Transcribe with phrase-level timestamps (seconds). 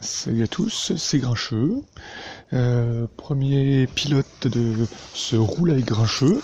[0.00, 1.82] Salut à tous, c'est Grincheux.
[2.52, 6.40] Euh, premier pilote de ce roule avec Grincheux.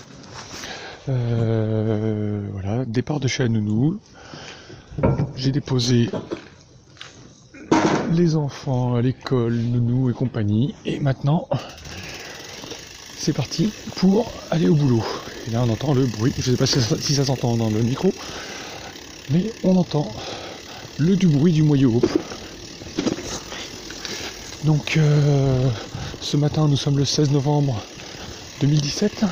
[1.07, 3.97] Euh, voilà, départ de chez Anounou.
[5.37, 6.09] J'ai déposé
[8.11, 10.75] les enfants à l'école, Nounou et compagnie.
[10.85, 11.47] Et maintenant,
[13.17, 15.03] c'est parti pour aller au boulot.
[15.47, 16.33] Et là, on entend le bruit.
[16.37, 18.13] Je ne sais pas si ça, s'entend dans le micro,
[19.29, 20.13] mais on entend
[20.97, 21.89] le du bruit du moyeu
[24.65, 25.69] donc euh,
[26.21, 27.81] ce matin nous sommes le 16 novembre
[28.61, 29.25] 2017.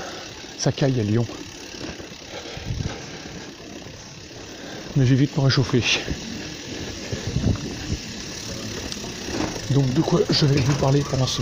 [0.58, 1.26] Ça caille à Lyon.
[4.96, 5.84] Mais j'ai vite me réchauffer.
[9.72, 11.42] Donc de quoi je vais vous parler pendant ce,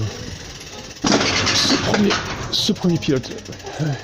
[1.92, 2.09] premier,
[2.52, 3.30] ce premier pilote.
[3.80, 3.95] Donc,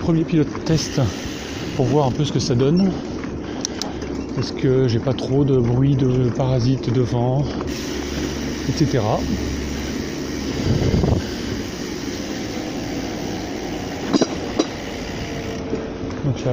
[0.00, 1.00] premier pilote test
[1.76, 2.90] pour voir un peu ce que ça donne.
[4.38, 7.44] Est-ce que j'ai pas trop de bruit de parasites devant,
[8.68, 9.00] etc.
[16.24, 16.52] Donc là,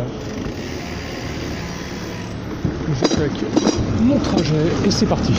[2.89, 5.33] je mon trajet et c'est parti.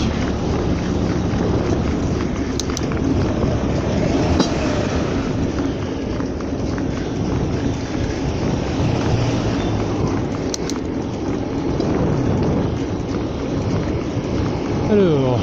[14.90, 15.38] Alors.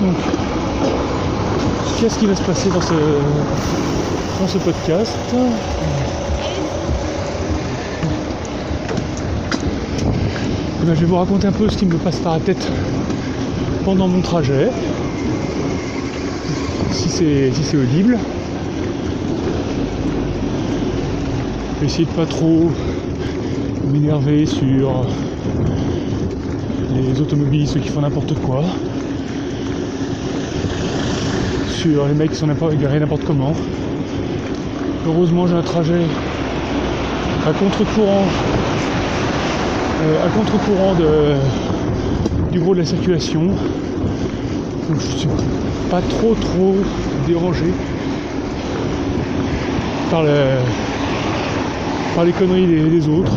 [0.00, 0.16] Donc,
[2.02, 2.94] qu'est-ce qui va se passer dans ce,
[4.40, 5.16] dans ce podcast
[10.82, 12.66] eh ben, Je vais vous raconter un peu ce qui me passe par la tête
[13.84, 14.70] pendant mon trajet,
[16.90, 18.18] si c'est si audible.
[21.84, 22.68] essayer de pas trop
[23.92, 25.06] m'énerver sur
[26.94, 28.64] les automobilistes qui font n'importe quoi,
[31.88, 32.46] les mecs qui sont
[32.80, 33.52] garés n'importe comment.
[35.06, 36.02] Heureusement j'ai un trajet
[37.46, 38.24] à contre-courant
[40.04, 40.94] euh, à contre-courant
[42.52, 43.46] du gros de la circulation.
[43.46, 45.28] Donc je suis
[45.90, 46.76] pas trop trop
[47.26, 47.66] dérangé
[50.10, 50.24] par
[52.14, 53.32] par les conneries des, autres.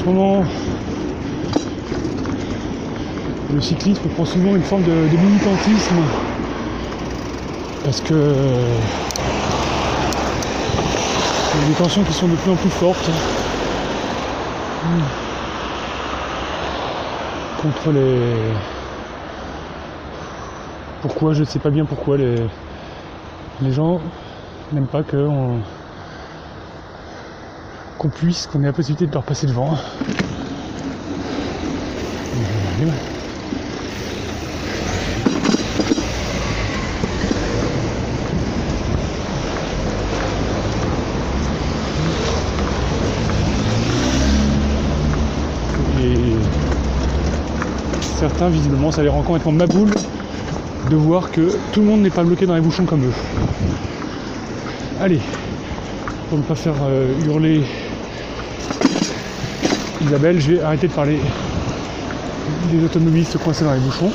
[0.00, 0.42] Ce moment,
[3.52, 5.96] le cyclisme prend souvent une forme de, militantisme
[7.84, 8.14] parce que
[11.54, 13.10] il des tensions qui sont de plus en plus fortes.
[14.84, 15.02] Hmm.
[17.60, 18.36] Contre les.
[21.02, 22.36] Pourquoi Je ne sais pas bien pourquoi les,
[23.60, 24.00] les gens
[24.72, 25.58] n'aiment pas qu'on
[28.00, 29.76] qu'on puisse, qu'on ait la possibilité de leur passer devant.
[48.18, 49.90] certains, visiblement, ça les rend complètement maboules
[50.90, 53.12] de voir que tout le monde n'est pas bloqué dans les bouchons comme eux.
[55.00, 55.20] Allez,
[56.30, 57.62] pour ne pas faire euh, hurler
[60.02, 61.20] Isabelle, je vais arrêter de parler
[62.70, 64.10] des automobilistes coincés dans les bouchons.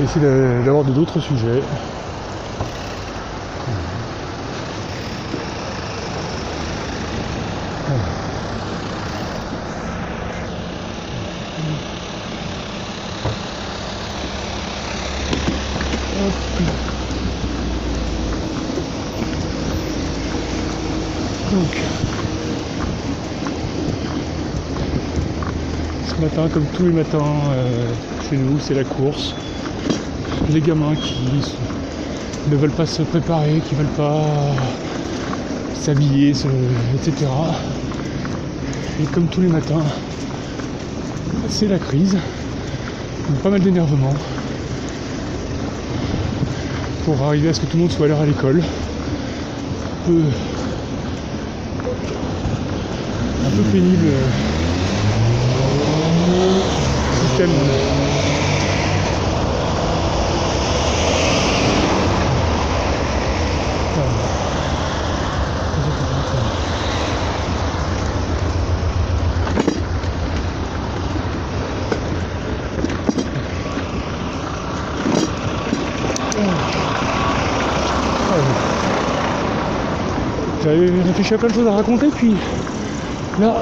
[0.00, 0.26] Et essayer
[0.64, 1.62] d'avoir d'autres sujets.
[21.52, 21.76] Donc,
[26.06, 27.18] ce matin, comme tous les matins
[27.54, 27.88] euh,
[28.28, 29.34] chez nous, c'est la course.
[30.50, 31.42] Les gamins qui
[32.50, 34.22] ne veulent pas se préparer, qui veulent pas
[35.74, 37.26] s'habiller, etc.
[39.02, 39.82] Et comme tous les matins,
[41.48, 42.16] c'est la crise.
[43.42, 44.14] pas mal d'énervement
[47.04, 48.62] pour arriver à ce que tout le monde soit à l'heure à l'école.
[53.46, 54.55] un peu pénible euh,
[57.36, 57.50] système.
[80.64, 82.34] J'avais réfléchi à plein de choses à raconter, puis
[83.38, 83.54] là,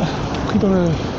[0.48, 1.13] pris dans le.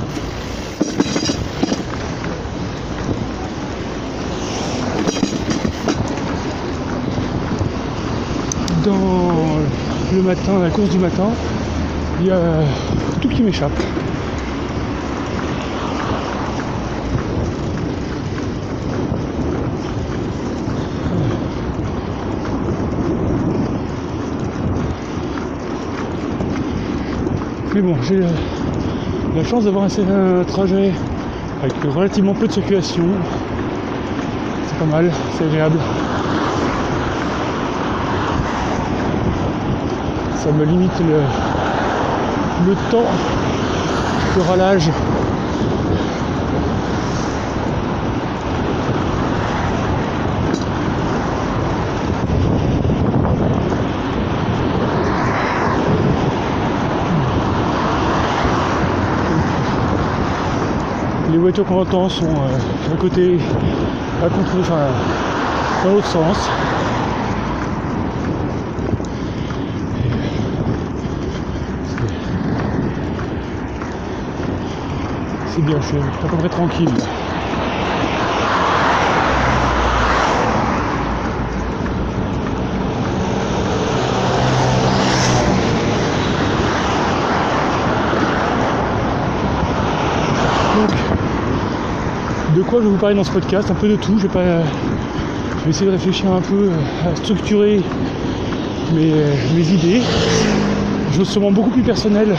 [8.86, 9.58] Dans
[10.14, 11.30] le matin, la course du matin,
[12.20, 12.40] il y a
[13.20, 13.72] tout qui m'échappe.
[27.74, 28.20] Mais bon, j'ai
[29.36, 30.94] la chance d'avoir un, trajet
[31.64, 33.08] avec relativement peu de circulation.
[34.68, 35.80] C'est pas mal, c'est agréable.
[40.46, 43.04] Ça me limite le, temps
[44.36, 44.92] de ralage
[61.32, 63.40] les voitures qu'on entend sont euh, à côté,
[64.24, 64.90] à contre, enfin,
[65.84, 66.38] dans l'autre sens.
[75.56, 76.90] C'est bien, je suis à peu près tranquille.
[92.54, 93.72] De quoi je vais vous parler dans ce podcast?
[93.72, 94.18] Un peu de tout.
[94.18, 94.44] Je vais, pas,
[95.60, 96.70] je vais essayer de réfléchir un peu
[97.10, 97.82] à structurer
[98.94, 99.14] mes,
[99.56, 100.02] mes idées.
[101.12, 102.36] Je suis sûrement beaucoup plus personnel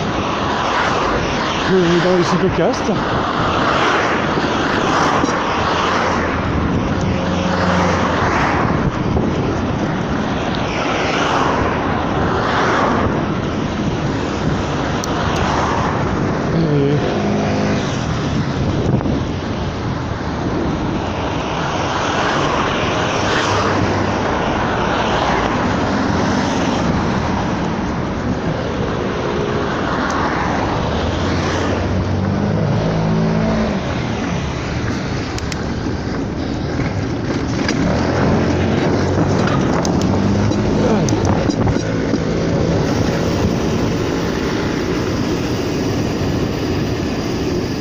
[1.71, 2.83] dans les podcast.
[16.55, 17.17] Et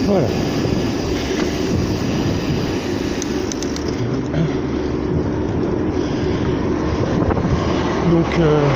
[0.08, 0.28] Voilà.
[8.12, 8.70] Donc, euh,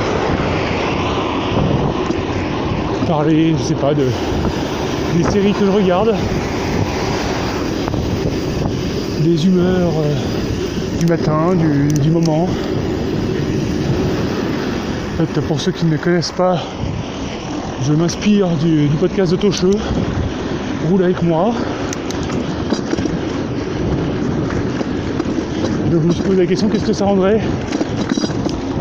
[3.10, 4.04] parler, je sais pas, de
[5.16, 6.14] des séries que je regarde,
[9.18, 12.44] des humeurs euh, du matin, du, moment.
[15.14, 16.62] En fait, pour ceux qui ne me connaissent pas,
[17.82, 19.74] je m'inspire du, du podcast de Tocheux
[20.88, 21.52] roule avec moi.
[25.90, 27.40] Donc je me suis posé la question qu'est-ce que ça rendrait?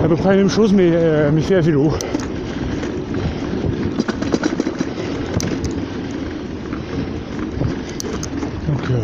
[0.03, 1.91] À peu près la même chose mais, euh, mais fait à vélo.
[8.69, 8.99] Donc euh,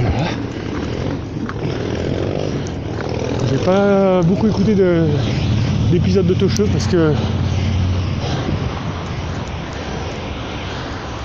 [0.00, 0.10] voilà.
[3.50, 3.58] J'ai
[4.24, 5.06] beaucoup écouté de-
[5.90, 7.12] d'épisodes de Tocheux parce que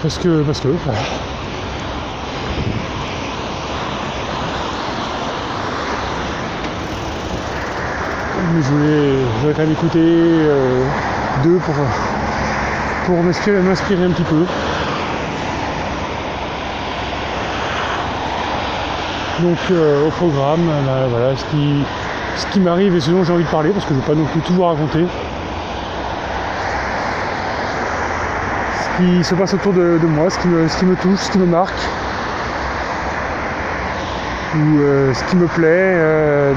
[0.01, 0.67] parce que parce que.
[8.53, 10.83] Mais je voulais, je quand même écouter euh,
[11.43, 11.73] deux pour,
[13.05, 13.57] pour m'inspirer,
[14.05, 14.45] un petit peu.
[19.41, 21.83] Donc euh, au programme, là, voilà, ce qui,
[22.37, 24.07] ce qui m'arrive et ce dont j'ai envie de parler, parce que je ne vais
[24.07, 25.05] pas non plus tout vous raconter.
[28.97, 31.73] Ce qui se passe autour de, moi, ce qui, me, touche, ce qui me marque,
[34.55, 36.53] ou euh, ce qui me plaît, euh,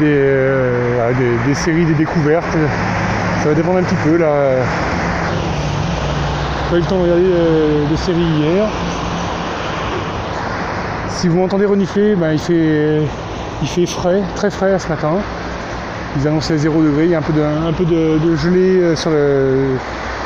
[0.00, 2.44] des, euh, des- des séries, des découvertes.
[3.42, 4.56] Ça va dépendre un petit peu là.
[6.70, 8.66] Pas eu le temps de regarder euh, de séries hier.
[11.08, 13.02] Si vous m'entendez renifler, ben, il, fait,
[13.62, 15.18] il fait frais, très frais ce matin.
[16.18, 19.76] Ils annonçaient 0 degré, il y a un peu de, gelée euh,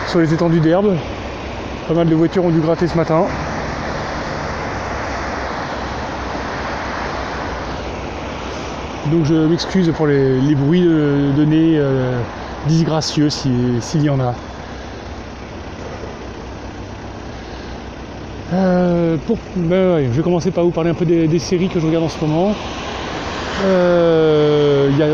[0.08, 0.94] sur les étendues d'herbe.
[1.88, 3.24] Pas mal de voitures ont dû gratter ce matin.
[9.12, 12.18] Donc je m'excuse pour les, bruits de, nez euh,
[12.66, 14.34] disgracieux s'il y en a.
[18.54, 21.86] Euh, pour, ben je vais commencer par vous parler un peu des, séries que je
[21.86, 22.54] regarde en ce moment.
[23.62, 25.06] Euh, il y a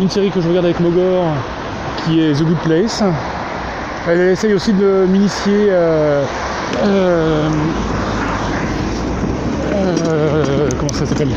[0.00, 1.24] une série que je regarde avec Mogor
[2.04, 3.02] qui est The Good Place.
[4.08, 6.24] Elle essaye aussi de m'initier euh,
[10.78, 11.28] comment ça s'appelle?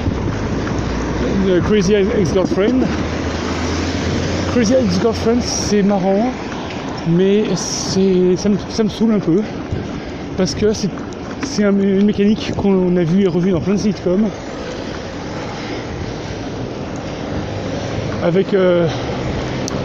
[1.68, 2.82] Crazy Ex-Girlfriend.
[4.54, 6.32] Crazy Ex-Girlfriend c'est marrant
[7.08, 9.42] mais me, ça me saoule un peu
[10.38, 10.90] parce que c'est
[11.62, 14.28] une mécanique qu'on a vue et revue dans plein de sitcoms.
[18.26, 18.88] Avec euh,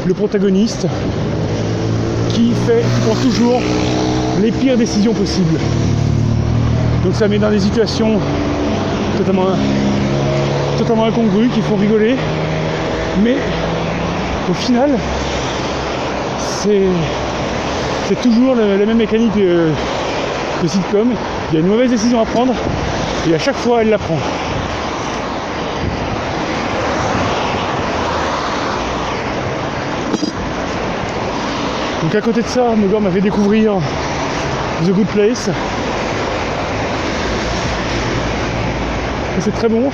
[0.06, 0.87] le protagoniste
[2.30, 3.61] qui fait, prend toujours
[4.40, 5.59] les pires décisions possibles.
[7.04, 8.18] Donc ça met dans des situations
[9.18, 9.49] totalement,
[10.78, 12.16] totalement incongrues qui font rigoler.
[13.23, 13.37] Mais
[14.50, 14.92] au final,
[16.62, 16.80] c'est
[18.23, 19.70] toujours la, même mécanique euh,
[20.62, 21.12] de sitcom,
[21.50, 22.54] il y a une mauvaise décision à prendre
[23.30, 24.18] et à chaque fois elle la prend.
[32.02, 33.75] Donc à côté de ça, Mogor m'a fait découvrir
[34.85, 35.50] The Good Place.
[39.40, 39.90] c'est très bon.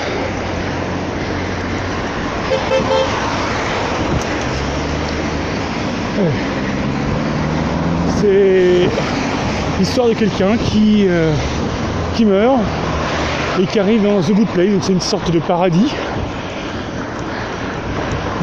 [8.21, 8.89] C'est
[9.79, 11.33] l'histoire de quelqu'un qui, euh,
[12.17, 12.59] qui meurt
[13.61, 15.93] et qui arrive dans The Good Place, donc c'est une sorte de paradis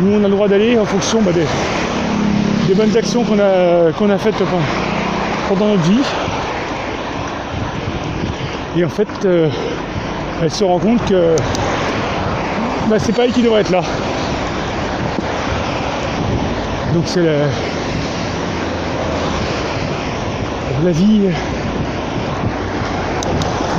[0.01, 1.45] où on a le droit d'aller en fonction bah, des,
[2.75, 4.41] bonnes actions qu'on a, a faites
[5.49, 6.01] pendant notre vie.
[8.77, 9.49] Et en fait, euh,
[10.41, 11.35] elle se rend compte que
[12.89, 13.81] bah, c'est pas elle qui devrait être là.
[16.93, 17.47] Donc c'est la,
[20.91, 21.21] vie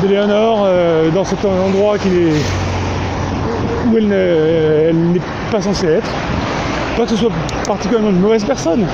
[0.02, 1.96] de Léonore euh, dans cet endroit
[3.86, 6.10] où elle n'est pas censée être.
[6.96, 7.32] Pas que ce soit
[7.66, 8.86] particulièrement une mauvaise personne,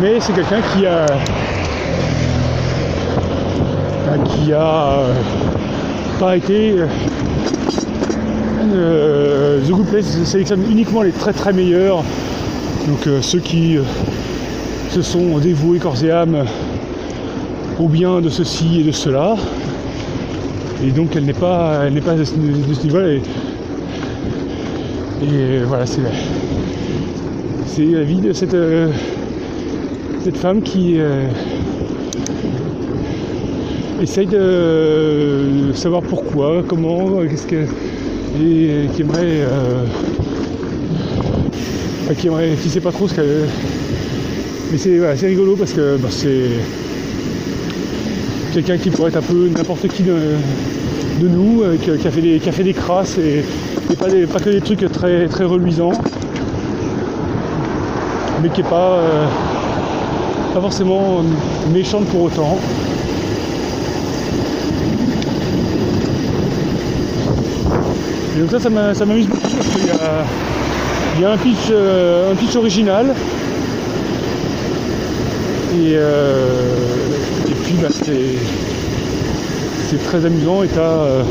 [0.00, 1.06] mais c'est quelqu'un qui a
[4.24, 5.12] qui a euh,
[6.18, 6.74] pas été
[8.74, 12.02] euh, The Good Place sélectionne uniquement les très très meilleurs
[12.88, 13.78] donc ceux qui
[14.90, 16.44] se sont dévoués corps et âme
[17.78, 19.36] au bien de ceci et de cela.
[20.84, 23.20] Et donc elle n'est pas, elle n'est pas de ce, niveau-là.
[25.22, 26.00] Et, voilà, c'est
[27.84, 28.88] la, vie de cette, euh,
[30.22, 31.26] cette femme qui euh,
[34.00, 37.46] essaye de savoir pourquoi, comment, qu'est-ce
[38.40, 39.84] et qui aimerait, euh,
[42.16, 43.46] qui aimerait, qui sait pas trop ce qu'elle
[44.70, 46.50] mais c'est rigolo parce que bah, c'est
[48.52, 50.12] quelqu'un qui pourrait être un peu n'importe qui de,
[51.22, 53.44] nous, euh, qui, a fait des, qui des crasses et,
[53.96, 55.92] pas, pas, que des trucs très, très reluisants,
[58.42, 59.26] mais qui n'est pas, euh,
[60.54, 61.22] pas forcément
[61.72, 62.58] méchante pour autant.
[68.36, 72.54] Et donc ça, ça m'amuse beaucoup parce qu'il y a, un pitch, euh, un pitch
[72.56, 73.14] original
[75.74, 76.76] euh,
[77.48, 77.88] et, puis bah,
[79.88, 81.24] c'est très amusant et tu as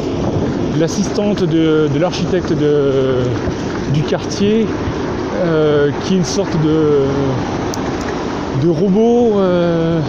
[0.79, 2.53] l'assistante de, l'architecte
[3.93, 4.65] du quartier
[5.43, 7.03] euh, qui est une sorte de,
[8.63, 9.99] de robot euh,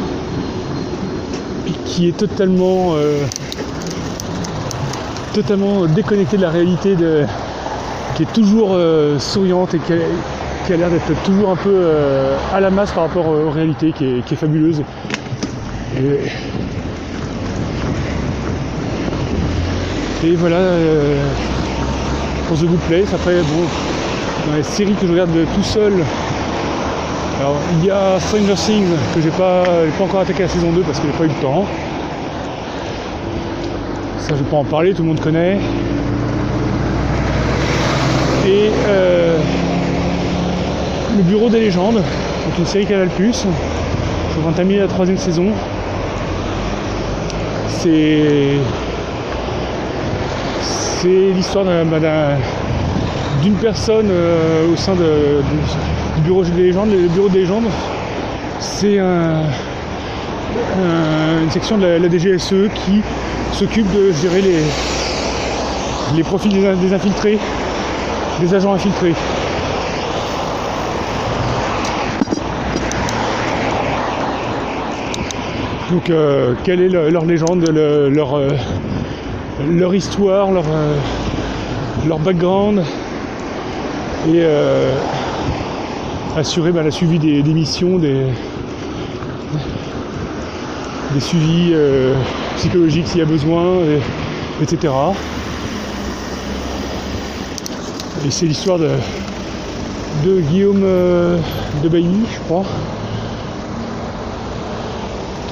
[1.84, 2.94] qui est totalement
[5.34, 6.94] totalement déconnecté de la réalité
[8.14, 8.76] qui est toujours
[9.18, 9.92] souriante et qui,
[10.68, 13.90] qui a l'air d'être toujours un peu euh, à la masse par rapport aux réalités,
[13.90, 14.82] qui est, fabuleuse.
[15.96, 16.28] Et,
[20.37, 21.22] voilà euh,
[22.46, 23.14] pour The Good Place.
[23.14, 23.66] Après, bon,
[24.48, 25.92] dans les séries que je regarde tout seul,
[27.40, 29.64] alors il y a Stranger Things que j'ai pas,
[29.96, 31.64] pas encore attaqué la saison 2 parce que j'ai pas eu le temps.
[34.20, 35.58] Ça je vais pas en parler, tout le monde connaît.
[38.46, 39.38] Et euh,
[41.16, 43.46] le Bureau des légendes, donc une série Canal Plus.
[44.34, 45.46] Je vais entamer la troisième saison.
[47.68, 48.58] C'est
[51.00, 51.85] c'est l'histoire d'un,
[53.43, 54.11] d'une personne
[54.73, 56.90] au sein du bureau des légendes.
[56.90, 57.69] Le bureau des légendes,
[58.59, 59.45] c'est une
[61.50, 63.00] section de la, DGSE qui
[63.52, 64.62] s'occupe de gérer les,
[66.17, 67.38] les profils des infiltrés,
[68.40, 69.14] des agents infiltrés.
[75.90, 78.50] Donc euh, quelle est leur, légende, leur, euh,
[79.66, 80.96] leur, histoire, leur, euh,
[82.06, 82.82] leur background
[84.32, 84.44] et
[86.36, 88.26] assurer bah, la suivi des, missions, des,
[91.14, 91.72] des suivis
[92.56, 93.78] psychologiques s'il y a besoin,
[94.62, 94.92] etc.
[98.26, 98.90] Et c'est l'histoire de,
[100.26, 100.82] de Guillaume
[101.82, 102.64] de Bailly, je crois,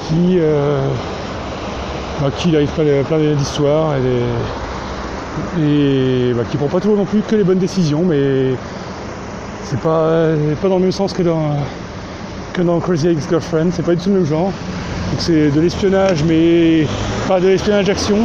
[0.07, 0.79] qui, euh,
[2.21, 7.21] bah, qui arrive plein, plein d'histoires et, et bah, qui prend pas toujours non plus
[7.21, 8.53] que les bonnes décisions, mais
[9.65, 10.29] c'est pas,
[10.61, 14.25] pas dans le même sens que dans, Crazy Ex-Girlfriend, c'est pas du tout le même
[14.25, 14.45] genre.
[14.45, 16.87] Donc c'est de l'espionnage, mais
[17.27, 18.17] pas de l'espionnage d'action.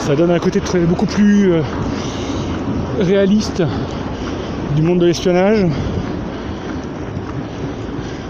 [0.00, 1.62] Ça donne un côté beaucoup plus euh,
[3.00, 3.62] réaliste
[4.74, 5.66] du monde de l'espionnage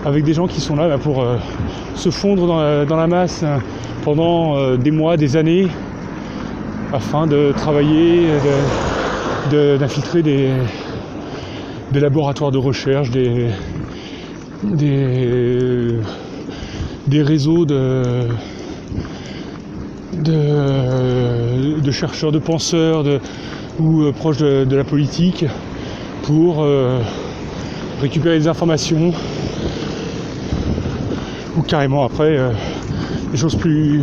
[0.05, 1.37] avec des gens qui sont là pour euh,
[1.97, 2.47] se fondre
[2.87, 3.61] dans la, masse hein,
[4.05, 5.69] pendant euh, des mois, des années,
[6.93, 8.29] afin de travailler,
[9.51, 10.51] d'infiltrer des,
[11.95, 13.49] laboratoires de recherche, des,
[17.11, 18.29] réseaux de,
[21.91, 23.05] chercheurs, de penseurs
[23.81, 25.47] ou euh, proches de, la politique
[26.23, 26.65] pour
[28.01, 29.13] récupérer des informations
[31.57, 32.51] ou carrément après euh,
[33.31, 34.03] des choses plus,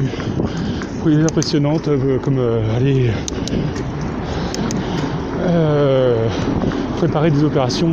[1.05, 3.11] impressionnantes euh, comme euh, aller
[6.97, 7.89] préparer des opérations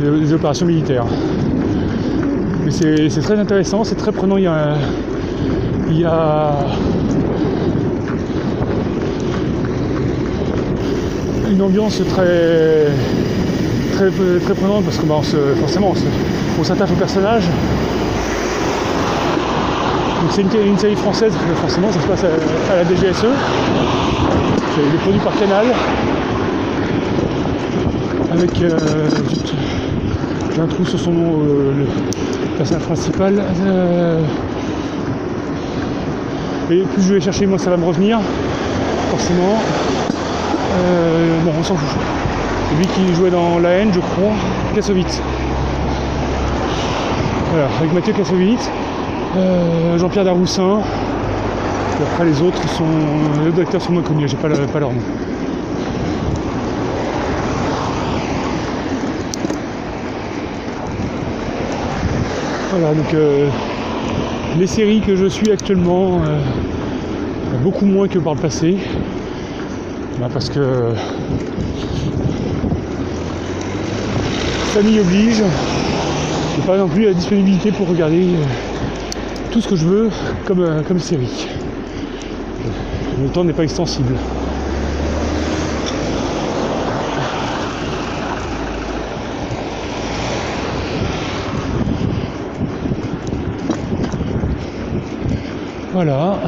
[0.00, 1.06] des, opérations militaires.
[2.64, 4.36] Mais c'est très intéressant, c'est très prenant.
[4.36, 6.52] Il y a,
[11.50, 12.88] une ambiance très
[13.94, 15.20] très, très prenante parce que bah,
[15.58, 15.94] forcément
[16.60, 17.44] on s'attache au personnage
[20.30, 23.26] c'est une, série française, forcément ça se passe à, la DGSE.
[24.74, 25.66] C'est produit par Canal.
[28.30, 28.78] Avec euh,
[30.54, 33.42] j'ai un trou sur son nom, euh, le personnage principal.
[33.66, 34.22] Euh,
[36.70, 38.20] et plus je vais chercher, moi ça va me revenir.
[39.10, 39.58] Forcément.
[41.44, 41.98] bon on s'en fout.
[42.70, 44.34] C'est lui qui jouait dans La haine je crois.
[44.74, 45.20] Kassovitz.
[47.50, 48.70] Voilà, avec Mathieu Kassovitz.
[49.38, 50.80] Euh, Jean-Pierre Daroussin.
[52.00, 52.84] Et après les autres sont.
[53.42, 55.00] Les autres acteurs sont moins connus, j'ai pas, pas leur nom.
[62.70, 63.48] Voilà, donc euh,
[64.58, 66.38] les séries que je suis actuellement, euh,
[67.62, 68.76] beaucoup moins que par le passé.
[70.20, 70.92] Bah, parce que
[74.74, 75.42] famille oblige,
[76.56, 78.26] j'ai pas non plus la disponibilité pour regarder
[79.58, 80.10] tout ce que je veux
[80.46, 81.48] comme, euh, comme série.
[83.20, 84.14] Le temps n'est pas extensible.
[95.92, 96.38] Voilà.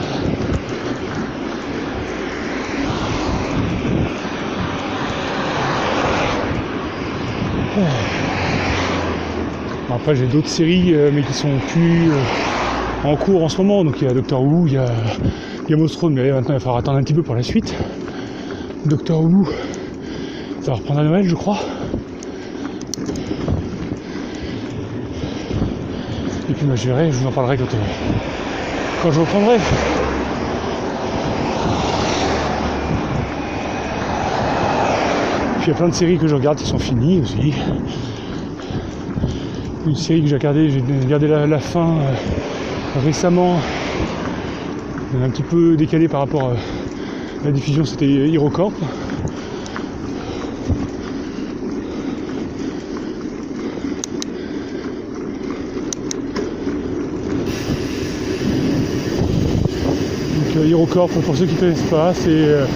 [9.92, 12.14] après j'ai d'autres séries euh, mais qui sont plus euh,
[13.04, 13.84] en cours en ce moment.
[13.84, 14.86] Donc il y a Doctor Who, il y a,
[15.68, 17.74] il y a mais maintenant il va falloir attendre un petit peu pour la suite.
[18.86, 19.46] Doctor Who,
[20.62, 21.58] ça va reprendre à Noël, je crois.
[26.48, 27.78] Et puis moi je verrai, je vous en parlerai quand, euh,
[29.02, 29.56] quand je reprendrai.
[35.58, 37.54] Puis il y a plein de séries que je regarde qui sont finies aussi.
[39.86, 41.86] Une série que j'ai regardée, j'ai regardé la, fin.
[41.86, 42.14] Euh,
[42.96, 43.60] récemment,
[45.22, 48.72] un petit peu décalé par rapport à la diffusion, c'était HeroCorp.
[60.36, 62.66] Donc euh, HeroCorp, pour ceux qui ne connaissent pas, c'est euh,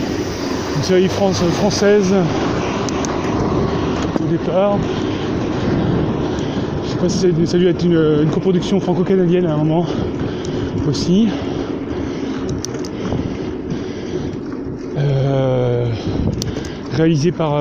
[0.76, 2.14] une série française
[4.22, 4.78] au départ.
[6.84, 9.86] Je sais pas si ça a dû être une, une coproduction franco-canadienne à un moment
[10.88, 11.28] aussi.
[14.96, 15.86] Euh,
[16.92, 17.60] réalisé par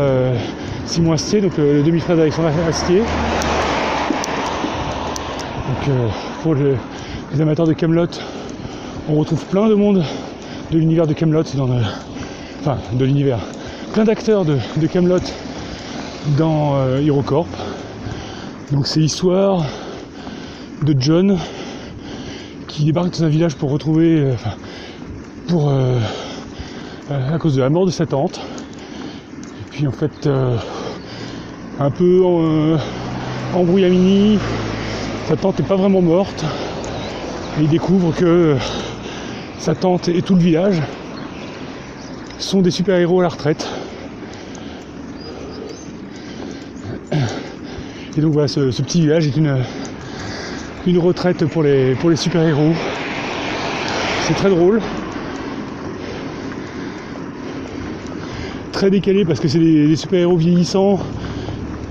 [0.86, 3.00] Simon Astier, donc le, demi-frère d'Alexandre Astier.
[5.68, 5.96] Donc
[6.44, 8.08] pour les amateurs de Camelot,
[9.10, 10.04] on retrouve plein de monde
[10.72, 11.82] de l'univers de Camelot dans le,
[12.62, 13.40] enfin de l'univers,
[13.94, 15.20] plein d'acteurs de, Camelot
[16.38, 17.48] dans euh, HeroCorp.
[18.72, 19.66] Donc c'est l'histoire
[20.84, 21.38] de John
[22.74, 24.34] qui débarque dans un village pour retrouver, euh,
[25.48, 26.00] pour euh,
[27.12, 28.40] à cause de la mort de sa tante.
[28.40, 30.28] Et puis en fait,
[31.80, 32.78] un peu en,
[33.56, 34.40] embrouillamini,
[35.28, 36.44] sa tante n'est pas vraiment morte.
[37.60, 38.56] Et il découvre que
[39.60, 40.82] sa tante et tout le village
[42.40, 43.68] sont des super-héros à la retraite.
[48.18, 49.58] Et donc voilà, ce, petit village est une,
[50.86, 52.74] une retraite pour les, super-héros.
[54.28, 54.82] C'est très drôle.
[58.72, 61.00] Très décalé parce que c'est des, super-héros vieillissants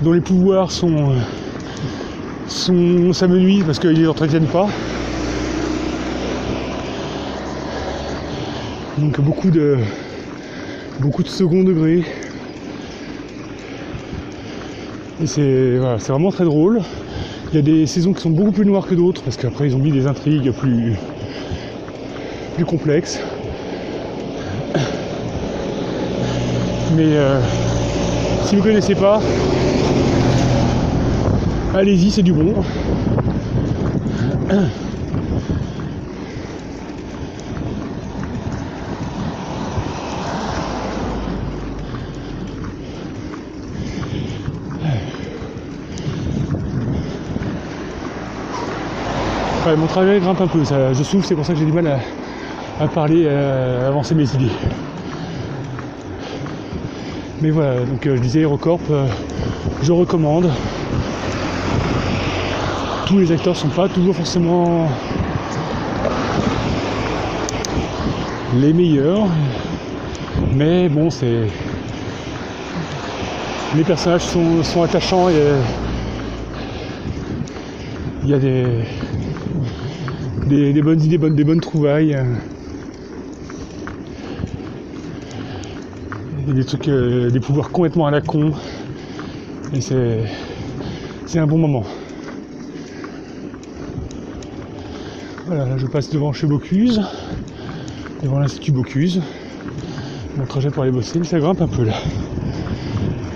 [0.01, 1.13] dont les pouvoirs sont,
[2.47, 4.67] sont s'amenuisent parce qu'ils ne les entretiennent pas.
[8.99, 9.77] Donc beaucoup de
[10.99, 12.03] beaucoup de second degré.
[15.21, 16.81] Et c'est vraiment très drôle.
[17.53, 19.75] Il y a des saisons qui sont beaucoup plus noires que d'autres parce qu'après ils
[19.75, 20.95] ont mis des intrigues plus,
[22.55, 23.19] plus complexes.
[26.95, 27.39] Mais euh,
[28.45, 29.21] si vous ne connaissez pas,
[31.75, 32.55] allez-y, c'est du bon.
[49.77, 51.99] Mon travail grimpe un peu, je souffle, c'est pour ça que j'ai du mal
[52.79, 54.51] à, parler, à avancer mes idées.
[57.41, 59.05] Mais voilà, donc euh, je disais Aerocorp, euh,
[59.81, 60.49] je recommande.
[63.05, 64.89] Tous les acteurs sont pas toujours forcément
[68.55, 69.27] les meilleurs,
[70.53, 71.47] mais bon, c'est
[73.75, 75.41] les personnages sont, attachants et
[78.23, 78.65] il y a des
[80.47, 82.17] des, bonnes idées, des bonnes trouvailles.
[86.47, 88.51] des trucs, euh, des pouvoirs complètement à la con.
[89.73, 91.83] Et c'est, un bon moment.
[95.47, 97.01] Voilà, là je passe devant chez Bocuse,
[98.21, 99.21] devant l'Institut Bocuse.
[100.37, 101.93] Mon trajet pour aller bosser, ça grimpe un peu là.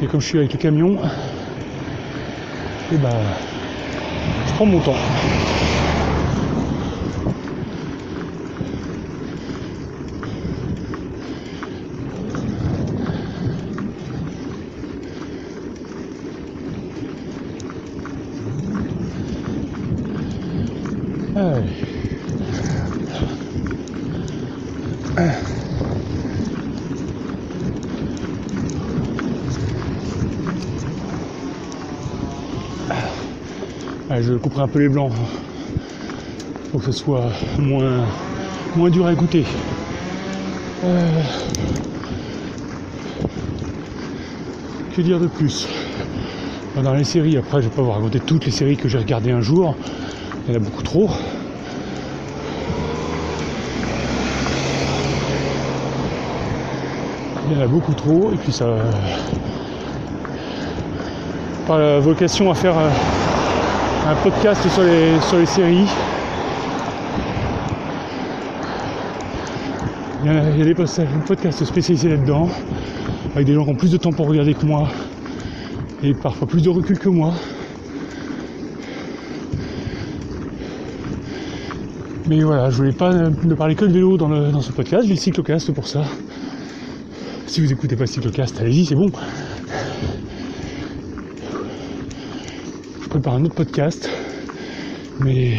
[0.01, 0.99] Et comme je suis avec le camion, et
[2.93, 3.09] eh ben,
[4.47, 4.95] je prends mon temps.
[34.19, 35.11] Je couperai un peu les blancs
[36.71, 38.05] pour que ce soit moins,
[38.75, 39.45] moins dur à écouter.
[40.83, 41.21] Euh,
[44.95, 45.67] que dire de plus?
[46.83, 49.31] Dans les séries, après je vais pas vous raconter toutes les séries que j'ai regardées
[49.31, 49.75] un jour,
[50.47, 51.09] il y en a beaucoup trop.
[57.49, 58.65] Il y en a beaucoup trop et puis ça
[61.67, 62.89] pas la vocation à faire euh,
[64.09, 65.85] un podcast sur les, sur les séries.
[70.23, 72.47] Il y a, des podcasts spécialisés là-dedans,
[73.35, 74.87] avec des gens qui ont plus de temps pour regarder que moi,
[76.03, 77.33] et parfois plus de recul que moi.
[82.27, 85.13] Mais voilà, je voulais pas ne parler que de vélo dans, dans ce podcast, j'ai
[85.13, 86.03] le cyclocast pour ça.
[87.47, 89.09] Si vous écoutez pas cyclocast, allez-y, c'est bon.
[93.23, 94.09] par un autre podcast,
[95.21, 95.55] mais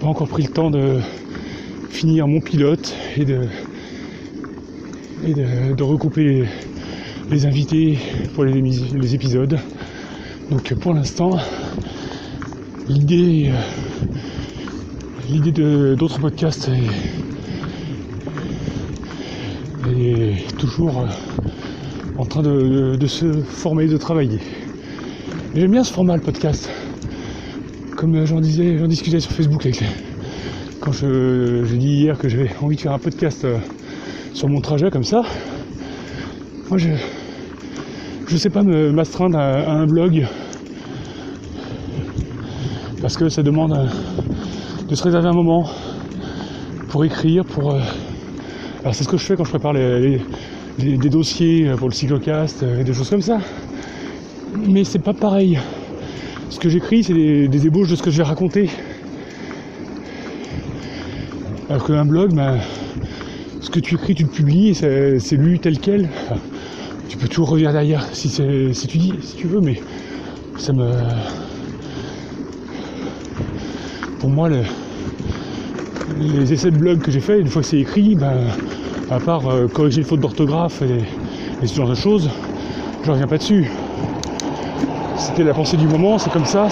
[0.00, 0.98] pas encore pris le temps de
[1.90, 3.40] finir mon pilote et de,
[5.26, 6.44] et de, recouper
[7.30, 7.98] les, invités
[8.34, 9.58] pour les, épisodes.
[10.50, 11.38] Donc pour l'instant,
[12.88, 13.50] l'idée
[15.28, 15.52] l'idée
[15.96, 17.21] d'autres podcasts est,
[20.58, 21.06] toujours
[22.18, 24.38] en train de, se former, de travailler.
[25.54, 26.70] J'aime bien ce format, le podcast.
[27.96, 29.82] Comme j'en disais, j'en discutais sur Facebook avec
[30.80, 33.58] quand je, j'ai dit hier que j'avais envie de faire un podcast euh,
[34.34, 35.22] sur mon trajet comme ça.
[36.68, 36.88] Moi, je
[38.26, 40.26] je sais pas m'astreindre à, un blog
[43.00, 43.86] parce que ça demande euh,
[44.88, 45.68] de se réserver un moment
[46.88, 47.76] pour écrire, pour.
[48.82, 50.20] Euh, alors c'est ce que je fais quand je prépare les,
[50.78, 53.38] des dossiers pour le cyclocast et des choses comme ça.
[54.68, 55.58] Mais c'est pas pareil.
[56.50, 58.68] Ce que j'écris, c'est des, ébauches de ce que je vais raconter.
[61.70, 62.58] Alors qu'un blog, ben,
[63.60, 66.08] ce que tu écris, tu le publies, c'est lu tel quel.
[67.08, 69.80] tu peux toujours revenir derrière si, si tu veux, mais
[70.58, 70.90] ça me.
[74.18, 74.50] Pour moi,
[76.18, 78.36] les essais de blog que j'ai fait, une fois que c'est écrit, ben,
[79.10, 82.28] à part euh, corriger les fautes d'orthographe et, ce genre de choses,
[83.04, 83.70] je reviens pas dessus.
[85.16, 86.68] C'était la pensée du moment, c'est comme ça.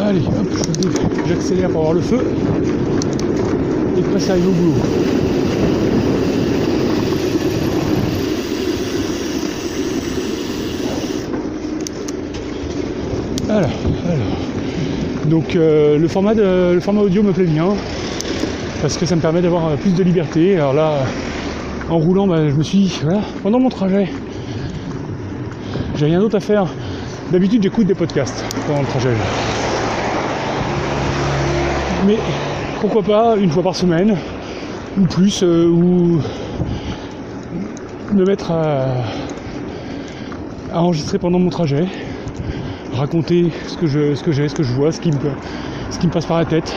[0.00, 0.46] Allez, hop,
[1.26, 2.20] j'accélère pour avoir le feu.
[3.96, 4.74] Et après ça au boulot.
[13.54, 13.68] Voilà,
[15.34, 16.30] Donc euh, le, format
[17.00, 17.70] audio me plaît bien
[18.80, 20.54] parce que ça me permet d'avoir euh, plus de liberté.
[20.54, 20.98] Alors là,
[21.90, 24.08] en roulant, bah, je me suis dit, voilà, pendant mon trajet,
[25.96, 26.66] j'ai rien d'autre à faire.
[27.32, 29.10] D'habitude, j'écoute des podcasts pendant le trajet.
[32.06, 32.16] Mais
[32.80, 34.16] pourquoi pas une fois par semaine
[34.96, 36.20] ou plus, euh, ou
[38.12, 38.86] me mettre à
[40.72, 41.88] enregistrer pendant mon trajet
[42.94, 45.18] raconter ce que je, ce que j'ai, ce que je vois, ce qui me,
[45.90, 46.74] ce qui me passe par la tête,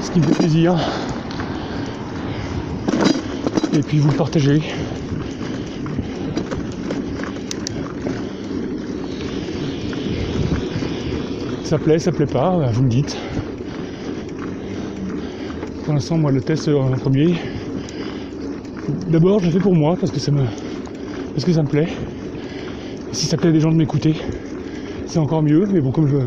[0.00, 0.74] ce qui me fait plaisir.
[3.72, 4.60] Et puis vous le partagez.
[11.64, 13.16] Ça plaît, ça plaît pas, vous me dites.
[15.84, 17.34] Pour l'instant, moi, le test en premier.
[19.08, 20.44] D'abord, je le fais pour moi parce que ça me,
[21.34, 21.88] parce que ça me plaît.
[23.18, 24.14] Si ça plaît à des gens de m'écouter,
[25.08, 26.18] c'est encore mieux, mais bon, comme je.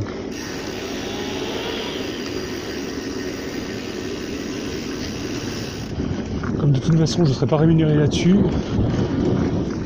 [6.59, 8.35] Comme de toute façon, je ne serai pas rémunéré là-dessus.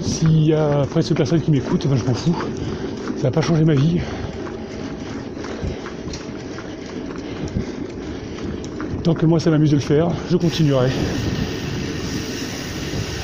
[0.01, 2.35] S'il y a presque personne qui m'écoute, ben je m'en fous.
[3.17, 3.99] Ça va pas changer ma vie.
[9.03, 10.89] Tant que moi ça m'amuse de le faire, je continuerai.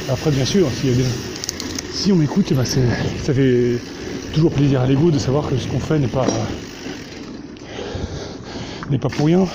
[0.07, 1.30] Après bien sûr, s'il y a des
[1.91, 3.77] si on m'écoute, ben, ça fait
[4.33, 6.25] toujours plaisir à l'ego de savoir que ce qu'on fait n'est pas
[8.89, 9.45] n'est pas pour rien.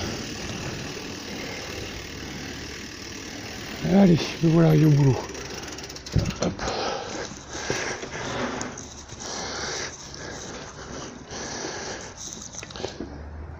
[3.93, 5.15] Allez, me voilà arrivé au boulot.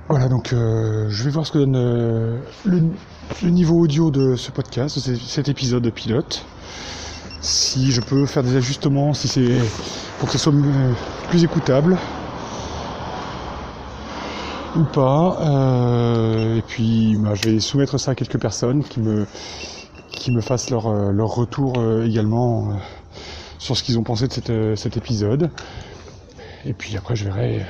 [0.09, 4.51] Voilà, donc euh, je vais voir ce que donne euh, le, niveau audio de ce
[4.51, 6.45] podcast, de cet épisode de pilote
[7.47, 9.57] si je peux faire des ajustements, si c'est
[10.19, 10.53] pour que ce soit
[11.29, 11.97] plus écoutable
[14.75, 15.37] ou pas.
[15.41, 19.25] Euh, et puis bah, je vais soumettre ça à quelques personnes qui me
[20.11, 22.77] qui me fassent leur, euh, leur retour euh, également
[23.59, 25.49] sur ce qu'ils ont pensé de cet épisode.
[26.65, 27.65] Et puis après je verrai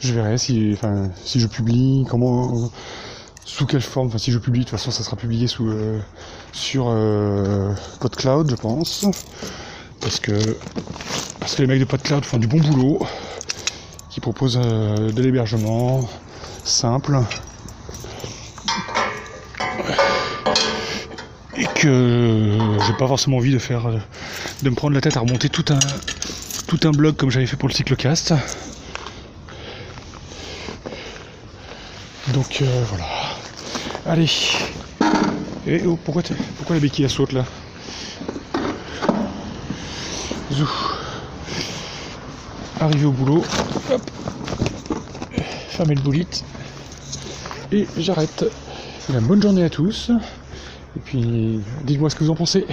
[0.00, 2.70] je verrai si enfin si je publie comment
[3.50, 5.98] sous quelle forme, enfin si je publie, de toute façon ça sera publié euh,
[6.52, 9.06] sur euh, PodCloud je pense.
[10.00, 10.32] Parce que,
[11.40, 13.04] parce que les mecs de PodCloud font du bon boulot,
[14.08, 16.08] qui proposent euh, de l'hébergement
[16.64, 17.18] simple.
[21.56, 23.90] Et que j'ai pas forcément envie de faire
[24.62, 25.80] de me prendre la tête à remonter tout un
[26.68, 28.32] tout un blog comme j'avais fait pour le cyclocast.
[32.32, 33.19] Donc voilà.
[34.06, 34.30] Allez.
[35.66, 36.22] Et oh, pourquoi,
[36.56, 37.44] pourquoi la béquille saute là
[40.52, 40.68] Zou.
[42.80, 43.44] Arrivé au boulot.
[43.90, 44.02] Hop.
[45.68, 46.44] Fermez le bolite.
[47.72, 48.44] Et j'arrête.
[49.08, 50.10] Bonne journée à tous.
[50.96, 52.66] Et puis, dites-moi ce que vous en pensez.